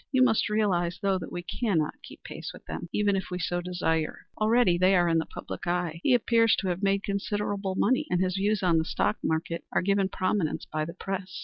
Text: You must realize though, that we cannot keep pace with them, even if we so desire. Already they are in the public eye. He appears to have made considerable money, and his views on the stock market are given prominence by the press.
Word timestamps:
You 0.11 0.23
must 0.23 0.49
realize 0.49 0.97
though, 0.99 1.19
that 1.19 1.31
we 1.31 1.43
cannot 1.43 2.01
keep 2.01 2.23
pace 2.23 2.49
with 2.53 2.65
them, 2.65 2.89
even 2.91 3.15
if 3.15 3.29
we 3.29 3.37
so 3.37 3.61
desire. 3.61 4.25
Already 4.39 4.75
they 4.79 4.95
are 4.95 5.07
in 5.07 5.19
the 5.19 5.27
public 5.27 5.67
eye. 5.67 5.99
He 6.03 6.15
appears 6.15 6.55
to 6.55 6.69
have 6.69 6.81
made 6.81 7.03
considerable 7.03 7.75
money, 7.75 8.07
and 8.09 8.19
his 8.19 8.35
views 8.35 8.63
on 8.63 8.79
the 8.79 8.83
stock 8.83 9.17
market 9.21 9.63
are 9.71 9.83
given 9.83 10.09
prominence 10.09 10.65
by 10.65 10.85
the 10.85 10.95
press. 10.95 11.39